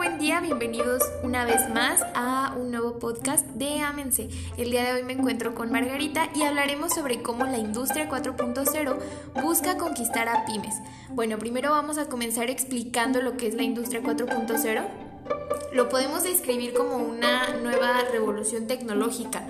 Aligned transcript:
buen 0.00 0.18
día, 0.18 0.40
bienvenidos 0.40 1.02
una 1.22 1.44
vez 1.44 1.68
más 1.68 2.02
a 2.14 2.54
un 2.56 2.70
nuevo 2.70 2.98
podcast 2.98 3.44
de 3.48 3.80
Amense. 3.82 4.30
El 4.56 4.70
día 4.70 4.82
de 4.82 4.94
hoy 4.94 5.02
me 5.02 5.12
encuentro 5.12 5.54
con 5.54 5.70
Margarita 5.70 6.30
y 6.34 6.42
hablaremos 6.42 6.94
sobre 6.94 7.20
cómo 7.20 7.44
la 7.44 7.58
industria 7.58 8.08
4.0 8.08 8.96
busca 9.42 9.76
conquistar 9.76 10.26
a 10.26 10.46
pymes. 10.46 10.76
Bueno, 11.10 11.36
primero 11.36 11.72
vamos 11.72 11.98
a 11.98 12.06
comenzar 12.06 12.48
explicando 12.48 13.20
lo 13.20 13.36
que 13.36 13.48
es 13.48 13.54
la 13.54 13.62
industria 13.62 14.02
4.0. 14.02 14.84
Lo 15.74 15.90
podemos 15.90 16.22
describir 16.22 16.72
como 16.72 16.96
una 16.96 17.58
nueva 17.58 18.00
revolución 18.10 18.66
tecnológica 18.66 19.42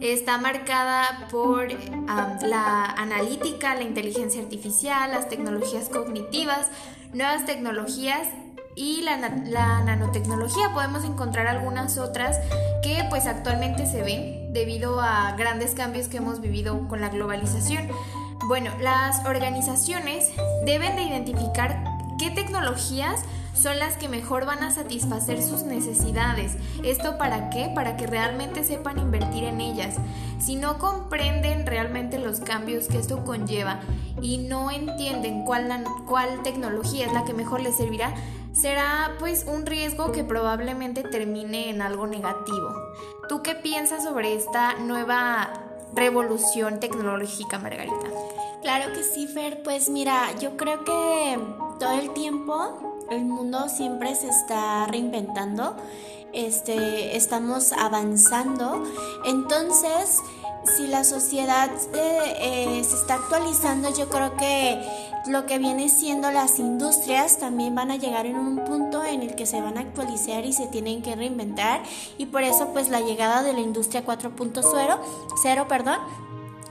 está 0.00 0.36
marcada 0.36 1.28
por 1.30 1.68
la 1.70 2.86
analítica, 2.86 3.76
la 3.76 3.82
inteligencia 3.82 4.42
artificial, 4.42 5.12
las 5.12 5.28
tecnologías 5.28 5.88
cognitivas, 5.88 6.72
nuevas 7.12 7.46
tecnologías 7.46 8.26
y 8.74 9.02
la, 9.02 9.18
nanotecnología. 9.18 10.72
Podemos 10.72 11.04
encontrar 11.04 11.46
algunas 11.46 11.98
otras 11.98 12.38
que 12.82 13.04
pues 13.10 13.26
actualmente 13.26 13.86
se 13.86 14.02
ven 14.02 14.52
debido 14.52 15.00
a 15.00 15.32
grandes 15.36 15.72
cambios 15.72 16.08
que 16.08 16.18
hemos 16.18 16.40
vivido 16.40 16.88
con 16.88 17.00
la 17.00 17.08
globalización. 17.08 17.88
Bueno, 18.46 18.70
las 18.80 19.24
organizaciones 19.24 20.30
deben 20.64 20.96
de 20.96 21.02
identificar 21.02 21.84
qué 22.18 22.30
tecnologías 22.30 23.20
son 23.54 23.78
las 23.78 23.96
que 23.96 24.08
mejor 24.08 24.46
van 24.46 24.62
a 24.64 24.70
satisfacer 24.70 25.42
sus 25.42 25.62
necesidades. 25.62 26.56
¿Esto 26.82 27.18
para 27.18 27.50
qué? 27.50 27.70
Para 27.74 27.96
que 27.96 28.06
realmente 28.06 28.64
sepan 28.64 28.98
invertir 28.98 29.44
en 29.44 29.60
ellas. 29.60 29.96
Si 30.40 30.56
no 30.56 30.78
comprenden 30.78 31.66
realmente 31.66 32.18
los 32.18 32.40
cambios 32.40 32.88
que 32.88 32.98
esto 32.98 33.24
conlleva 33.24 33.80
y 34.20 34.38
no 34.38 34.70
entienden 34.70 35.44
cuál, 35.44 35.84
cuál 36.06 36.42
tecnología 36.42 37.06
es 37.06 37.12
la 37.12 37.24
que 37.24 37.34
mejor 37.34 37.60
les 37.60 37.76
servirá, 37.76 38.14
será 38.52 39.16
pues 39.18 39.44
un 39.46 39.66
riesgo 39.66 40.12
que 40.12 40.24
probablemente 40.24 41.02
termine 41.02 41.70
en 41.70 41.82
algo 41.82 42.06
negativo. 42.06 42.74
¿Tú 43.28 43.42
qué 43.42 43.54
piensas 43.54 44.04
sobre 44.04 44.34
esta 44.34 44.74
nueva 44.74 45.52
revolución 45.94 46.80
tecnológica, 46.80 47.58
Margarita? 47.58 48.06
Claro 48.62 48.92
que 48.92 49.02
sí, 49.02 49.26
Fer. 49.26 49.62
Pues 49.62 49.88
mira, 49.88 50.38
yo 50.40 50.56
creo 50.56 50.84
que 50.84 51.38
todo 51.78 51.92
el 51.92 52.10
tiempo 52.12 52.92
el 53.10 53.24
mundo 53.24 53.68
siempre 53.68 54.14
se 54.14 54.28
está 54.28 54.86
reinventando, 54.86 55.76
este, 56.32 57.16
estamos 57.16 57.72
avanzando, 57.72 58.82
entonces 59.26 60.20
si 60.76 60.86
la 60.86 61.04
sociedad 61.04 61.70
eh, 61.92 62.78
eh, 62.78 62.84
se 62.84 62.96
está 62.96 63.14
actualizando, 63.14 63.94
yo 63.94 64.08
creo 64.08 64.36
que 64.36 64.80
lo 65.26 65.46
que 65.46 65.58
viene 65.58 65.88
siendo 65.88 66.30
las 66.30 66.58
industrias 66.58 67.38
también 67.38 67.74
van 67.74 67.90
a 67.90 67.96
llegar 67.96 68.26
en 68.26 68.36
un 68.36 68.64
punto 68.64 69.04
en 69.04 69.22
el 69.22 69.34
que 69.34 69.46
se 69.46 69.60
van 69.60 69.78
a 69.78 69.82
actualizar 69.82 70.44
y 70.44 70.52
se 70.52 70.66
tienen 70.66 71.02
que 71.02 71.14
reinventar. 71.14 71.82
Y 72.18 72.26
por 72.26 72.42
eso 72.42 72.72
pues 72.72 72.88
la 72.88 73.00
llegada 73.00 73.42
de 73.42 73.52
la 73.52 73.60
industria 73.60 74.04
4.0, 74.04 74.98
cero, 75.42 75.66
perdón, 75.68 75.98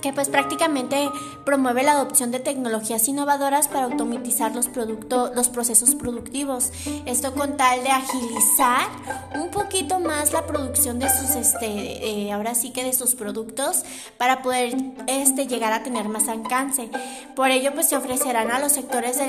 que 0.02 0.14
pues 0.14 0.30
prácticamente 0.30 1.10
promueve 1.46 1.84
la 1.84 1.92
adopción 1.92 2.32
de 2.32 2.40
tecnologías 2.40 3.08
innovadoras 3.08 3.68
para 3.68 3.86
automatizar 3.86 4.54
los, 4.56 4.68
productos, 4.68 5.32
los 5.36 5.50
procesos 5.50 5.96
productivos. 5.96 6.72
Esto 7.06 7.34
con 7.34 7.58
tal 7.58 7.84
de 7.84 7.90
agilizar 7.90 8.88
un 9.36 9.50
poquito 9.52 10.00
más 10.00 10.34
la 10.34 10.46
producción 10.46 11.00
de 11.00 11.10
sus, 11.10 11.36
este, 11.36 12.26
eh, 12.26 12.32
ahora 12.32 12.56
sí 12.56 12.72
que 12.72 12.84
de 12.84 12.94
sus 12.94 13.16
productos 13.16 13.84
para 14.18 14.42
poder 14.42 14.76
este, 15.08 15.48
llegar 15.48 15.74
a 15.74 15.84
tener 15.84 16.10
más 16.10 16.28
alcance. 16.28 16.90
Por 17.36 17.50
ello 17.50 17.74
pues 17.74 17.90
se 17.90 17.96
ofrecerán 17.96 18.52
a 18.52 18.60
los 18.60 18.72
sectores 18.72 19.20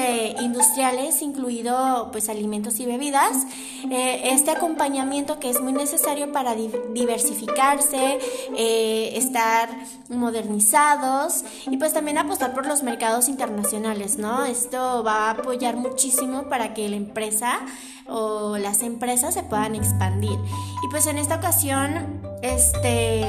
industriales, 0.41 1.23
incluido 1.23 2.09
pues 2.12 2.29
alimentos 2.29 2.81
y 2.81 2.86
bebidas, 2.86 3.47
eh, 3.91 4.31
este 4.33 4.51
acompañamiento 4.51 5.39
que 5.39 5.51
es 5.51 5.61
muy 5.61 5.73
necesario 5.73 6.33
para 6.33 6.55
diversificarse, 6.55 8.19
eh, 8.57 9.13
estar 9.17 9.69
modernizando 10.08 10.61
y 11.70 11.77
pues 11.77 11.92
también 11.92 12.18
apostar 12.18 12.55
por 12.55 12.67
los 12.67 12.83
mercados 12.83 13.28
internacionales, 13.28 14.18
¿no? 14.18 14.45
Esto 14.45 15.02
va 15.05 15.27
a 15.27 15.30
apoyar 15.30 15.77
muchísimo 15.77 16.45
para 16.48 16.74
que 16.74 16.89
la 16.89 16.96
empresa 16.96 17.61
o 18.08 18.56
las 18.58 18.83
empresas 18.83 19.34
se 19.34 19.42
puedan 19.42 19.74
expandir. 19.74 20.39
Y 20.83 20.89
pues 20.90 21.06
en 21.06 21.18
esta 21.18 21.36
ocasión, 21.36 22.20
este... 22.42 23.27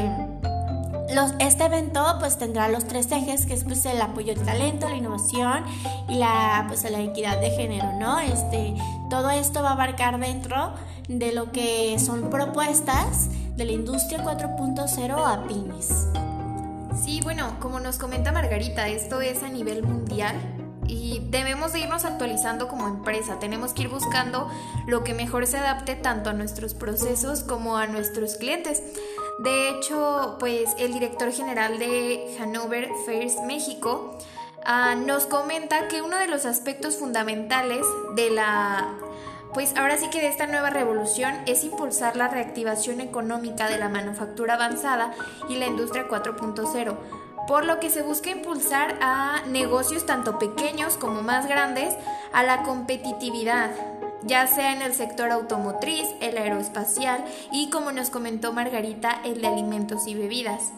Los, 1.13 1.33
este 1.37 1.65
evento 1.65 2.03
pues 2.19 2.39
tendrá 2.39 2.69
los 2.69 2.85
tres 2.85 3.11
ejes 3.11 3.45
que 3.45 3.53
es 3.53 3.65
pues 3.65 3.85
el 3.85 4.01
apoyo 4.01 4.33
del 4.33 4.43
talento, 4.43 4.89
la 4.89 4.95
innovación 4.95 5.63
y 6.09 6.15
la 6.15 6.63
pues 6.67 6.89
la 6.89 7.01
equidad 7.01 7.39
de 7.39 7.51
género, 7.51 7.91
¿no? 7.99 8.19
Este 8.19 8.73
todo 9.11 9.29
esto 9.29 9.61
va 9.61 9.71
a 9.71 9.73
abarcar 9.73 10.19
dentro 10.19 10.73
de 11.07 11.31
lo 11.33 11.51
que 11.51 11.99
son 11.99 12.31
propuestas 12.31 13.27
de 13.55 13.65
la 13.65 13.73
industria 13.73 14.23
4.0 14.23 15.23
a 15.23 15.47
pymes. 15.47 16.07
Sí, 17.13 17.21
bueno, 17.21 17.57
como 17.59 17.79
nos 17.79 17.99
comenta 17.99 18.31
Margarita, 18.31 18.87
esto 18.87 19.21
es 19.21 19.43
a 19.43 19.47
nivel 19.47 19.83
mundial 19.83 20.35
y 20.87 21.21
debemos 21.29 21.71
de 21.71 21.81
irnos 21.81 22.05
actualizando 22.05 22.67
como 22.67 22.87
empresa. 22.87 23.37
Tenemos 23.37 23.73
que 23.73 23.83
ir 23.83 23.89
buscando 23.89 24.49
lo 24.87 25.03
que 25.03 25.13
mejor 25.13 25.45
se 25.45 25.59
adapte 25.59 25.93
tanto 25.93 26.31
a 26.31 26.33
nuestros 26.33 26.73
procesos 26.73 27.43
como 27.43 27.77
a 27.77 27.85
nuestros 27.85 28.37
clientes. 28.37 28.81
De 29.43 29.69
hecho, 29.69 30.37
pues 30.39 30.71
el 30.79 30.91
director 30.91 31.31
general 31.31 31.77
de 31.77 32.35
Hanover 32.41 32.89
Fairs 33.05 33.35
México 33.45 34.17
ah, 34.65 34.95
nos 34.95 35.27
comenta 35.27 35.87
que 35.89 36.01
uno 36.01 36.17
de 36.17 36.25
los 36.25 36.47
aspectos 36.47 36.95
fundamentales 36.95 37.85
de 38.15 38.31
la 38.31 38.91
pues 39.53 39.75
ahora 39.75 39.97
sí 39.97 40.09
que 40.09 40.21
de 40.21 40.27
esta 40.27 40.47
nueva 40.47 40.69
revolución 40.69 41.33
es 41.45 41.63
impulsar 41.63 42.15
la 42.15 42.27
reactivación 42.27 43.01
económica 43.01 43.69
de 43.69 43.77
la 43.77 43.89
manufactura 43.89 44.55
avanzada 44.55 45.13
y 45.49 45.57
la 45.57 45.67
industria 45.67 46.07
4.0, 46.07 46.97
por 47.47 47.65
lo 47.65 47.79
que 47.79 47.89
se 47.89 48.01
busca 48.01 48.31
impulsar 48.31 48.97
a 49.01 49.41
negocios 49.47 50.05
tanto 50.05 50.39
pequeños 50.39 50.97
como 50.97 51.21
más 51.21 51.47
grandes 51.47 51.93
a 52.31 52.43
la 52.43 52.63
competitividad, 52.63 53.71
ya 54.23 54.47
sea 54.47 54.73
en 54.73 54.81
el 54.81 54.93
sector 54.93 55.31
automotriz, 55.31 56.07
el 56.21 56.37
aeroespacial 56.37 57.23
y 57.51 57.69
como 57.69 57.91
nos 57.91 58.09
comentó 58.09 58.53
Margarita, 58.53 59.19
el 59.23 59.41
de 59.41 59.47
alimentos 59.47 60.07
y 60.07 60.15
bebidas. 60.15 60.71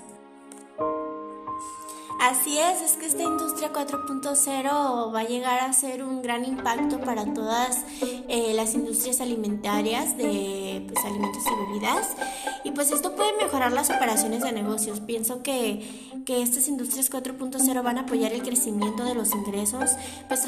Así 2.25 2.57
es, 2.57 2.81
es 2.81 2.93
que 2.93 3.05
esta 3.05 3.21
industria 3.21 3.71
4.0 3.71 5.13
va 5.13 5.19
a 5.19 5.23
llegar 5.25 5.59
a 5.59 5.71
ser 5.73 6.03
un 6.03 6.23
gran 6.23 6.43
impacto 6.43 6.99
para 6.99 7.31
todas 7.35 7.85
eh, 8.27 8.51
las 8.55 8.73
industrias 8.73 9.21
alimentarias 9.21 10.17
de 10.17 10.83
pues, 10.87 11.05
alimentos 11.05 11.43
y 11.45 11.71
bebidas. 11.71 12.15
Y 12.63 12.71
pues 12.71 12.91
esto 12.91 13.15
puede 13.15 13.31
mejorar 13.37 13.73
las 13.73 13.91
operaciones 13.91 14.41
de 14.41 14.51
negocios. 14.53 15.01
Pienso 15.01 15.43
que, 15.43 15.87
que 16.25 16.41
estas 16.41 16.67
industrias 16.67 17.11
4.0 17.11 17.83
van 17.83 17.99
a 17.99 18.01
apoyar 18.01 18.33
el 18.33 18.41
crecimiento 18.41 19.03
de 19.03 19.13
los 19.13 19.31
ingresos, 19.35 19.91
pues 20.27 20.41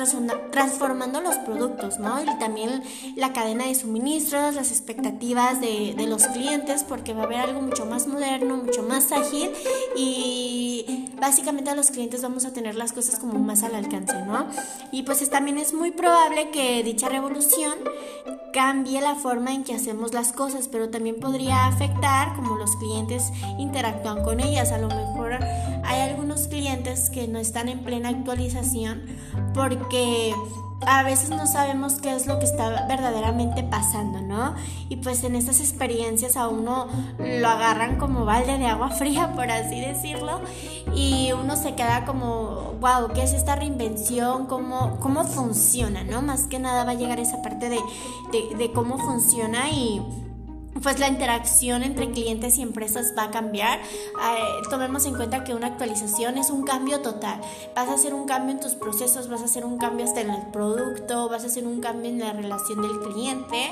transformando 0.52 1.22
los 1.22 1.36
productos, 1.36 2.00
¿no? 2.00 2.24
Y 2.24 2.40
también 2.40 2.82
la 3.16 3.34
cadena 3.34 3.68
de 3.68 3.76
suministros, 3.76 4.56
las 4.56 4.72
expectativas 4.72 5.62
de, 5.62 5.94
de 5.96 6.08
los 6.08 6.26
clientes, 6.26 6.84
porque 6.84 7.14
va 7.14 7.22
a 7.22 7.26
haber 7.26 7.40
algo 7.42 7.62
mucho 7.62 7.86
más 7.86 8.08
moderno, 8.08 8.58
mucho 8.58 8.82
más 8.82 9.12
ágil 9.12 9.52
y 9.96 11.08
básicamente 11.20 11.67
a 11.70 11.76
los 11.76 11.92
clientes 11.92 12.22
vamos 12.22 12.46
a 12.46 12.54
tener 12.54 12.76
las 12.76 12.94
cosas 12.94 13.20
como 13.20 13.40
más 13.40 13.64
al 13.64 13.76
alcance, 13.76 14.14
¿no? 14.26 14.48
Y 14.92 15.04
pues 15.04 15.28
también 15.30 15.58
es 15.58 15.74
muy 15.74 15.92
probable 15.92 16.52
que 16.52 16.84
dicha 16.84 17.10
revolución 17.10 17.74
cambie 18.54 19.02
la 19.02 19.16
forma 19.16 19.54
en 19.54 19.64
que 19.64 19.76
hacemos 19.76 20.14
las 20.14 20.34
cosas, 20.34 20.68
pero 20.68 20.90
también 20.90 21.20
podría 21.20 21.68
afectar 21.68 22.36
como 22.36 22.56
los 22.56 22.76
clientes 22.78 23.32
interactúan 23.60 24.24
con 24.24 24.40
ellas. 24.40 24.72
A 24.72 24.78
lo 24.78 24.88
mejor 24.88 25.07
hay 25.84 26.02
algunos 26.02 26.48
clientes 26.48 27.10
que 27.10 27.28
no 27.28 27.40
están 27.40 27.70
en 27.70 27.80
plena 27.80 28.10
actualización 28.10 29.04
porque 29.54 30.34
a 30.86 31.04
veces 31.04 31.30
no 31.30 31.48
sabemos 31.48 31.94
qué 31.96 32.16
es 32.16 32.28
lo 32.28 32.38
que 32.40 32.46
está 32.46 32.86
verdaderamente 32.88 33.64
pasando, 33.64 34.22
¿no? 34.22 34.54
Y 34.90 34.98
pues 34.98 35.24
en 35.24 35.36
estas 35.36 35.60
experiencias 35.60 36.38
a 36.38 36.48
uno 36.48 36.88
lo 37.18 37.48
agarran 37.48 37.98
como 37.98 38.26
balde 38.26 38.58
de 38.58 38.68
agua 38.68 38.90
fría, 38.98 39.34
por 39.34 39.50
así 39.50 39.80
decirlo, 39.80 40.42
y 40.96 41.32
uno 41.32 41.56
se 41.56 41.74
queda 41.74 42.06
como, 42.06 42.76
wow, 42.80 43.10
¿qué 43.14 43.24
es 43.24 43.34
esta 43.34 43.56
reinvención? 43.56 44.46
¿Cómo, 44.46 44.98
cómo 45.00 45.24
funciona, 45.24 46.04
¿no? 46.04 46.22
Más 46.22 46.44
que 46.44 46.60
nada 46.60 46.84
va 46.84 46.92
a 46.92 46.96
llegar 46.96 47.20
esa 47.20 47.42
parte 47.42 47.70
de, 47.70 47.80
de, 48.32 48.56
de 48.56 48.72
cómo 48.72 48.98
funciona 49.00 49.70
y 49.72 50.02
pues 50.82 51.00
la 51.00 51.08
interacción 51.08 51.84
entre 51.84 52.10
clientes 52.12 52.58
y 52.58 52.62
empresas 52.62 53.14
va 53.18 53.24
a 53.24 53.32
cambiar. 53.32 53.80
Eh, 53.80 54.62
tomemos 54.70 55.06
en 55.06 55.16
cuenta 55.16 55.44
que 55.44 55.54
una 55.54 55.68
actualización 55.68 56.38
es 56.38 56.50
un 56.50 56.64
cambio 56.64 57.02
total. 57.02 57.42
Vas 57.76 57.90
a 57.90 57.94
hacer 57.94 58.14
un 58.14 58.26
cambio 58.26 58.54
en 58.54 58.60
tus 58.60 58.74
procesos, 58.74 59.30
vas 59.30 59.42
a 59.42 59.46
hacer 59.46 59.66
un 59.66 59.78
cambio 59.78 60.06
hasta 60.06 60.22
en 60.22 60.30
el 60.30 60.48
producto, 60.48 61.30
vas 61.30 61.44
a 61.44 61.48
hacer 61.48 61.66
un 61.66 61.82
cambio 61.82 62.10
en 62.10 62.20
la 62.20 62.34
relación 62.34 62.82
del 62.82 63.00
cliente, 63.00 63.72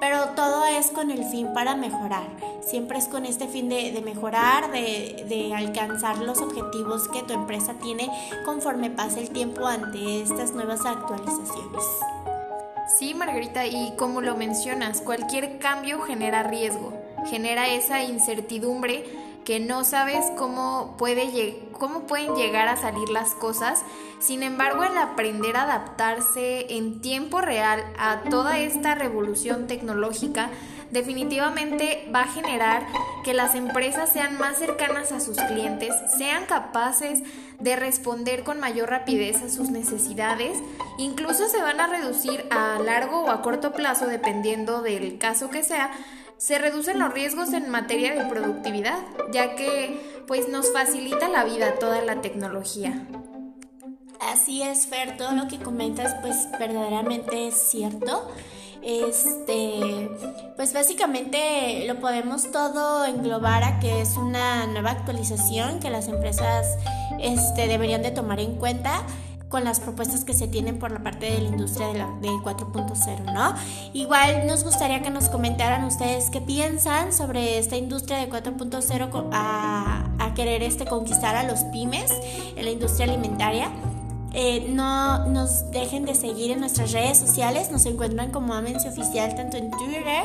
pero 0.00 0.30
todo 0.34 0.64
es 0.66 0.90
con 0.90 1.10
el 1.10 1.24
fin 1.24 1.52
para 1.52 1.76
mejorar. 1.76 2.28
Siempre 2.62 2.98
es 2.98 3.06
con 3.06 3.26
este 3.26 3.46
fin 3.46 3.68
de, 3.68 3.92
de 3.92 4.00
mejorar, 4.00 4.72
de, 4.72 5.26
de 5.28 5.54
alcanzar 5.54 6.18
los 6.18 6.40
objetivos 6.40 7.08
que 7.08 7.22
tu 7.22 7.34
empresa 7.34 7.74
tiene 7.74 8.08
conforme 8.44 8.90
pasa 8.90 9.20
el 9.20 9.30
tiempo 9.30 9.66
ante 9.66 10.22
estas 10.22 10.52
nuevas 10.52 10.84
actualizaciones. 10.86 11.84
Sí, 12.98 13.14
Margarita, 13.14 13.66
y 13.66 13.94
como 13.96 14.20
lo 14.20 14.36
mencionas, 14.36 15.00
cualquier 15.00 15.58
cambio 15.58 16.00
genera 16.00 16.42
riesgo, 16.42 16.92
genera 17.26 17.68
esa 17.68 18.02
incertidumbre 18.02 19.04
que 19.44 19.60
no 19.60 19.84
sabes 19.84 20.26
cómo, 20.36 20.96
puede, 20.98 21.56
cómo 21.80 22.06
pueden 22.06 22.36
llegar 22.36 22.68
a 22.68 22.76
salir 22.76 23.08
las 23.08 23.34
cosas. 23.34 23.82
Sin 24.20 24.44
embargo, 24.44 24.84
el 24.84 24.96
aprender 24.96 25.56
a 25.56 25.62
adaptarse 25.62 26.76
en 26.76 27.00
tiempo 27.00 27.40
real 27.40 27.82
a 27.98 28.20
toda 28.30 28.60
esta 28.60 28.94
revolución 28.94 29.66
tecnológica 29.66 30.50
definitivamente 30.92 32.08
va 32.14 32.22
a 32.22 32.28
generar 32.28 32.86
que 33.24 33.32
las 33.32 33.54
empresas 33.54 34.12
sean 34.12 34.38
más 34.38 34.58
cercanas 34.58 35.12
a 35.12 35.20
sus 35.20 35.36
clientes, 35.36 35.94
sean 36.18 36.46
capaces 36.46 37.22
de 37.58 37.76
responder 37.76 38.42
con 38.42 38.60
mayor 38.60 38.90
rapidez 38.90 39.42
a 39.42 39.48
sus 39.48 39.70
necesidades, 39.70 40.58
incluso 40.98 41.48
se 41.48 41.62
van 41.62 41.80
a 41.80 41.86
reducir 41.86 42.44
a 42.50 42.78
largo 42.78 43.24
o 43.24 43.30
a 43.30 43.40
corto 43.40 43.72
plazo, 43.72 44.06
dependiendo 44.06 44.82
del 44.82 45.18
caso 45.18 45.48
que 45.48 45.62
sea, 45.62 45.92
se 46.36 46.58
reducen 46.58 46.98
los 46.98 47.12
riesgos 47.12 47.52
en 47.52 47.68
materia 47.68 48.14
de 48.14 48.28
productividad, 48.28 48.98
ya 49.30 49.54
que 49.54 50.09
pues 50.30 50.48
nos 50.48 50.72
facilita 50.72 51.28
la 51.28 51.42
vida 51.42 51.80
toda 51.80 52.02
la 52.02 52.20
tecnología. 52.20 53.04
Así 54.20 54.62
es, 54.62 54.86
Fer, 54.86 55.16
todo 55.16 55.32
lo 55.32 55.48
que 55.48 55.58
comentas 55.58 56.14
pues 56.22 56.46
verdaderamente 56.56 57.48
es 57.48 57.54
cierto. 57.56 58.30
Este, 58.80 60.08
pues 60.54 60.72
básicamente 60.72 61.84
lo 61.88 61.98
podemos 61.98 62.52
todo 62.52 63.06
englobar 63.06 63.64
a 63.64 63.80
que 63.80 64.02
es 64.02 64.16
una 64.16 64.68
nueva 64.68 64.92
actualización 64.92 65.80
que 65.80 65.90
las 65.90 66.06
empresas 66.06 66.78
este, 67.18 67.66
deberían 67.66 68.02
de 68.02 68.12
tomar 68.12 68.38
en 68.38 68.54
cuenta 68.54 69.04
con 69.50 69.64
las 69.64 69.80
propuestas 69.80 70.24
que 70.24 70.32
se 70.32 70.46
tienen 70.46 70.78
por 70.78 70.92
la 70.92 71.02
parte 71.02 71.26
de 71.26 71.40
la 71.40 71.48
industria 71.48 71.88
de, 71.88 71.98
la, 71.98 72.06
4.0, 72.06 73.34
¿no? 73.34 73.52
Igual 73.92 74.46
nos 74.46 74.62
gustaría 74.62 75.02
que 75.02 75.10
nos 75.10 75.28
comentaran 75.28 75.84
ustedes 75.84 76.30
qué 76.30 76.40
piensan 76.40 77.12
sobre 77.12 77.58
esta 77.58 77.76
industria 77.76 78.18
de 78.18 78.30
4.0 78.30 79.28
a, 79.32 80.04
a, 80.04 80.09
querer 80.40 80.62
este, 80.62 80.86
conquistar 80.86 81.36
a 81.36 81.42
los 81.42 81.64
pymes 81.64 82.10
en 82.56 82.64
la 82.64 82.70
industria 82.70 83.04
alimentaria. 83.04 83.70
Eh, 84.32 84.66
no 84.68 85.26
nos 85.26 85.70
dejen 85.72 86.04
de 86.04 86.14
seguir 86.14 86.52
en 86.52 86.60
nuestras 86.60 86.92
redes 86.92 87.18
sociales. 87.18 87.70
Nos 87.70 87.84
encuentran 87.86 88.30
como 88.30 88.54
Amense 88.54 88.88
Oficial 88.88 89.34
tanto 89.34 89.56
en 89.56 89.70
Twitter 89.70 90.24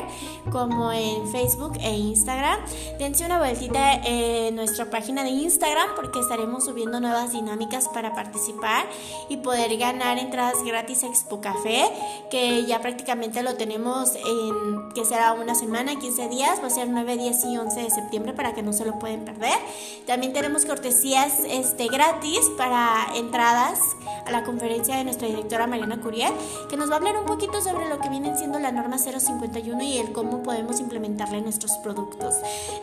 como 0.52 0.92
en 0.92 1.28
Facebook 1.28 1.72
e 1.80 1.96
Instagram. 1.96 2.60
Dense 2.98 3.24
una 3.24 3.38
vueltita 3.38 3.94
en 4.04 4.54
nuestra 4.54 4.90
página 4.90 5.24
de 5.24 5.30
Instagram 5.30 5.90
porque 5.96 6.20
estaremos 6.20 6.64
subiendo 6.64 7.00
nuevas 7.00 7.32
dinámicas 7.32 7.88
para 7.88 8.14
participar 8.14 8.86
y 9.28 9.38
poder 9.38 9.76
ganar 9.76 10.18
entradas 10.18 10.62
gratis 10.64 11.02
a 11.02 11.08
Expo 11.08 11.40
Café, 11.40 11.84
que 12.30 12.64
ya 12.66 12.80
prácticamente 12.80 13.42
lo 13.42 13.56
tenemos 13.56 14.14
en 14.14 14.92
que 14.94 15.04
será 15.04 15.32
una 15.32 15.54
semana, 15.54 15.98
15 15.98 16.28
días, 16.28 16.60
va 16.62 16.68
a 16.68 16.70
ser 16.70 16.88
9, 16.88 17.16
10 17.16 17.44
y 17.44 17.58
11 17.58 17.82
de 17.82 17.90
septiembre 17.90 18.32
para 18.32 18.54
que 18.54 18.62
no 18.62 18.72
se 18.72 18.84
lo 18.84 18.98
pueden 18.98 19.24
perder. 19.24 19.58
También 20.06 20.32
tenemos 20.32 20.64
cortesías 20.64 21.40
este, 21.48 21.88
gratis 21.88 22.40
para 22.56 23.08
entradas 23.16 23.95
a 24.24 24.30
la 24.30 24.44
conferencia 24.44 24.96
de 24.96 25.04
nuestra 25.04 25.28
directora 25.28 25.66
Mariana 25.66 26.00
Curiel, 26.00 26.32
que 26.68 26.76
nos 26.76 26.90
va 26.90 26.94
a 26.94 26.98
hablar 26.98 27.16
un 27.16 27.26
poquito 27.26 27.60
sobre 27.60 27.88
lo 27.88 27.98
que 27.98 28.08
viene 28.08 28.36
siendo 28.36 28.58
la 28.58 28.72
norma 28.72 28.98
051 28.98 29.82
y 29.82 29.98
el 29.98 30.12
cómo 30.12 30.42
podemos 30.42 30.80
implementarla 30.80 31.38
en 31.38 31.44
nuestros 31.44 31.72
productos. 31.78 32.34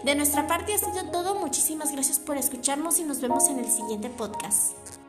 De 0.04 0.16
nuestra 0.16 0.48
parte 0.48 0.74
ha 0.74 0.78
sido 0.78 1.12
todo, 1.12 1.36
muchísimas 1.36 1.92
gracias 1.92 2.20
por 2.20 2.38
escucharnos 2.38 3.00
y 3.00 3.04
nos 3.04 3.22
vemos 3.22 3.48
en 3.50 3.60
el 3.60 3.70
siguiente 3.70 4.10
podcast. 4.10 5.03